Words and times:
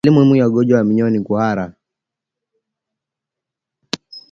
Dalili 0.05 0.15
muhimu 0.19 0.35
ya 0.35 0.47
ugonjwa 0.47 0.77
wa 0.77 0.83
minyoo 0.83 1.09
ni 1.09 1.19
kuhara 1.19 1.73